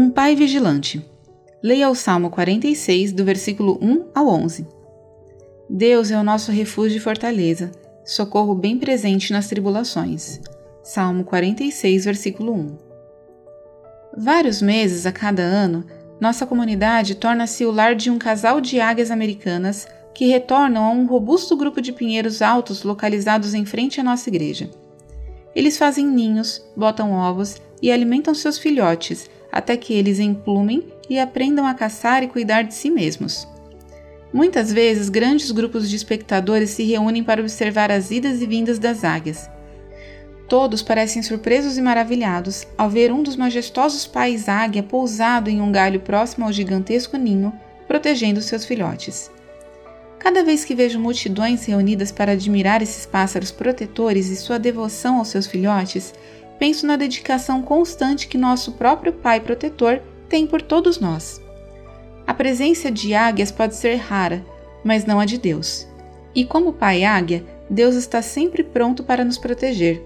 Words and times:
Um 0.00 0.10
pai 0.10 0.36
vigilante. 0.36 1.04
Leia 1.60 1.90
o 1.90 1.94
Salmo 1.96 2.30
46, 2.30 3.10
do 3.10 3.24
versículo 3.24 3.76
1 3.82 4.10
ao 4.14 4.28
11. 4.28 4.64
Deus 5.68 6.12
é 6.12 6.16
o 6.16 6.22
nosso 6.22 6.52
refúgio 6.52 6.98
e 6.98 7.00
fortaleza, 7.00 7.72
socorro 8.04 8.54
bem 8.54 8.78
presente 8.78 9.32
nas 9.32 9.48
tribulações. 9.48 10.38
Salmo 10.84 11.24
46, 11.24 12.04
versículo 12.04 12.52
1. 12.52 12.78
Vários 14.16 14.62
meses 14.62 15.04
a 15.04 15.10
cada 15.10 15.42
ano, 15.42 15.84
nossa 16.20 16.46
comunidade 16.46 17.16
torna-se 17.16 17.64
o 17.64 17.72
lar 17.72 17.96
de 17.96 18.08
um 18.08 18.20
casal 18.20 18.60
de 18.60 18.78
águias 18.78 19.10
americanas 19.10 19.88
que 20.14 20.26
retornam 20.26 20.84
a 20.84 20.90
um 20.92 21.06
robusto 21.06 21.56
grupo 21.56 21.82
de 21.82 21.92
pinheiros 21.92 22.40
altos 22.40 22.84
localizados 22.84 23.52
em 23.52 23.64
frente 23.64 24.00
à 24.00 24.04
nossa 24.04 24.30
igreja. 24.30 24.70
Eles 25.56 25.76
fazem 25.76 26.06
ninhos, 26.06 26.64
botam 26.76 27.10
ovos 27.10 27.56
e 27.82 27.90
alimentam 27.90 28.32
seus 28.32 28.58
filhotes 28.58 29.28
até 29.58 29.76
que 29.76 29.92
eles 29.92 30.20
emplumem 30.20 30.84
e 31.10 31.18
aprendam 31.18 31.66
a 31.66 31.74
caçar 31.74 32.22
e 32.22 32.28
cuidar 32.28 32.62
de 32.62 32.74
si 32.74 32.88
mesmos. 32.90 33.46
Muitas 34.32 34.72
vezes, 34.72 35.08
grandes 35.08 35.50
grupos 35.50 35.90
de 35.90 35.96
espectadores 35.96 36.70
se 36.70 36.84
reúnem 36.84 37.24
para 37.24 37.40
observar 37.40 37.90
as 37.90 38.12
idas 38.12 38.40
e 38.40 38.46
vindas 38.46 38.78
das 38.78 39.02
águias. 39.02 39.50
Todos 40.48 40.80
parecem 40.80 41.24
surpresos 41.24 41.76
e 41.76 41.82
maravilhados 41.82 42.68
ao 42.78 42.88
ver 42.88 43.10
um 43.10 43.20
dos 43.20 43.34
majestosos 43.34 44.06
pais 44.06 44.48
águia 44.48 44.82
pousado 44.82 45.50
em 45.50 45.60
um 45.60 45.72
galho 45.72 46.00
próximo 46.00 46.46
ao 46.46 46.52
gigantesco 46.52 47.16
ninho, 47.16 47.52
protegendo 47.88 48.40
seus 48.40 48.64
filhotes. 48.64 49.28
Cada 50.20 50.44
vez 50.44 50.64
que 50.64 50.74
vejo 50.74 51.00
multidões 51.00 51.64
reunidas 51.64 52.12
para 52.12 52.32
admirar 52.32 52.80
esses 52.80 53.06
pássaros 53.06 53.50
protetores 53.50 54.28
e 54.28 54.36
sua 54.36 54.58
devoção 54.58 55.18
aos 55.18 55.28
seus 55.28 55.48
filhotes, 55.48 56.14
penso 56.58 56.86
na 56.86 56.96
dedicação 56.96 57.62
constante 57.62 58.28
que 58.28 58.36
nosso 58.36 58.72
próprio 58.72 59.12
Pai 59.12 59.40
protetor 59.40 60.00
tem 60.28 60.46
por 60.46 60.60
todos 60.60 60.98
nós. 60.98 61.40
A 62.26 62.34
presença 62.34 62.90
de 62.90 63.14
águias 63.14 63.50
pode 63.50 63.74
ser 63.74 63.94
rara, 63.96 64.44
mas 64.84 65.06
não 65.06 65.18
a 65.18 65.24
de 65.24 65.38
Deus. 65.38 65.86
E 66.34 66.44
como 66.44 66.72
Pai 66.72 67.04
Águia, 67.04 67.44
Deus 67.70 67.94
está 67.94 68.20
sempre 68.20 68.62
pronto 68.62 69.02
para 69.02 69.24
nos 69.24 69.38
proteger. 69.38 70.02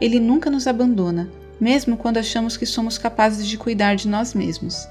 Ele 0.00 0.20
nunca 0.20 0.50
nos 0.50 0.66
abandona, 0.66 1.30
mesmo 1.60 1.96
quando 1.96 2.18
achamos 2.18 2.56
que 2.56 2.66
somos 2.66 2.98
capazes 2.98 3.46
de 3.46 3.58
cuidar 3.58 3.96
de 3.96 4.08
nós 4.08 4.34
mesmos. 4.34 4.86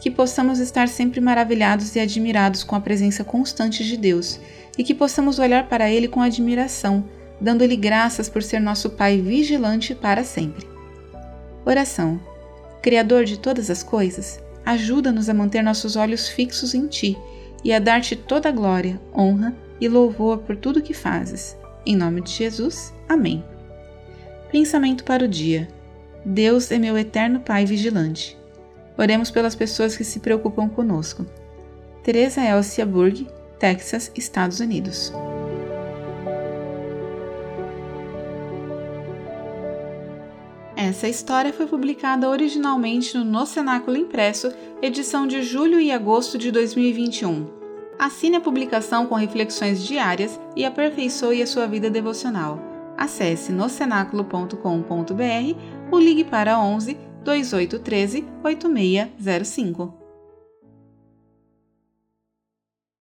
Que 0.00 0.10
possamos 0.10 0.58
estar 0.58 0.88
sempre 0.88 1.20
maravilhados 1.20 1.96
e 1.96 2.00
admirados 2.00 2.62
com 2.62 2.76
a 2.76 2.80
presença 2.80 3.24
constante 3.24 3.84
de 3.84 3.96
Deus 3.96 4.38
e 4.78 4.84
que 4.84 4.94
possamos 4.94 5.38
olhar 5.38 5.68
para 5.68 5.90
Ele 5.90 6.06
com 6.06 6.20
admiração 6.20 7.04
dando-lhe 7.40 7.76
graças 7.76 8.28
por 8.28 8.42
ser 8.42 8.60
nosso 8.60 8.90
Pai 8.90 9.20
vigilante 9.20 9.94
para 9.94 10.24
sempre. 10.24 10.66
Oração. 11.64 12.20
Criador 12.82 13.24
de 13.24 13.38
todas 13.38 13.70
as 13.70 13.82
coisas, 13.82 14.40
ajuda-nos 14.64 15.28
a 15.28 15.34
manter 15.34 15.62
nossos 15.62 15.96
olhos 15.96 16.28
fixos 16.28 16.74
em 16.74 16.86
Ti 16.86 17.16
e 17.64 17.72
a 17.72 17.78
dar-te 17.78 18.14
toda 18.14 18.48
a 18.48 18.52
glória, 18.52 19.00
honra 19.14 19.54
e 19.80 19.88
louvor 19.88 20.38
por 20.38 20.56
tudo 20.56 20.82
que 20.82 20.94
fazes. 20.94 21.56
Em 21.84 21.96
nome 21.96 22.20
de 22.20 22.30
Jesus. 22.30 22.94
Amém. 23.08 23.44
Pensamento 24.50 25.04
para 25.04 25.24
o 25.24 25.28
dia. 25.28 25.68
Deus 26.24 26.70
é 26.70 26.78
meu 26.78 26.96
eterno 26.96 27.40
Pai 27.40 27.64
vigilante. 27.64 28.38
Oremos 28.96 29.30
pelas 29.30 29.54
pessoas 29.54 29.96
que 29.96 30.04
se 30.04 30.20
preocupam 30.20 30.68
conosco. 30.68 31.26
Teresa 32.02 32.40
Elcia 32.40 32.86
Burg, 32.86 33.26
Texas, 33.58 34.10
Estados 34.14 34.60
Unidos. 34.60 35.12
Essa 40.76 41.08
história 41.08 41.54
foi 41.54 41.66
publicada 41.66 42.28
originalmente 42.28 43.16
no 43.16 43.24
No 43.24 43.46
Cenáculo 43.46 43.96
Impresso, 43.96 44.52
edição 44.82 45.26
de 45.26 45.42
julho 45.42 45.80
e 45.80 45.90
agosto 45.90 46.36
de 46.36 46.52
2021. 46.52 47.46
Assine 47.98 48.36
a 48.36 48.40
publicação 48.42 49.06
com 49.06 49.14
reflexões 49.14 49.82
diárias 49.82 50.38
e 50.54 50.66
aperfeiçoe 50.66 51.40
a 51.40 51.46
sua 51.46 51.66
vida 51.66 51.88
devocional. 51.88 52.60
Acesse 52.94 53.52
nocenáculo.com.br 53.52 55.58
ou 55.90 55.98
ligue 55.98 56.24
para 56.24 56.60
11 56.60 56.94
2813 57.24 58.26
8605. 58.44 60.05